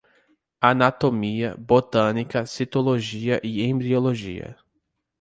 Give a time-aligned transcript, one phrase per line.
[0.61, 4.57] Anatomia, botânica, citologia e embriologia